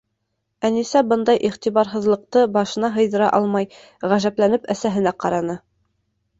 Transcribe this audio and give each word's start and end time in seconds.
Әнисә 0.69 1.03
бындай 1.11 1.39
иғтибарһыҙлыҡты 1.49 2.43
башына 2.57 2.91
һыйҙыра 2.97 3.29
алмай, 3.41 3.71
ғәжәпләнеп 4.15 4.69
әсәһенә 4.79 5.17
ҡараны. 5.25 5.63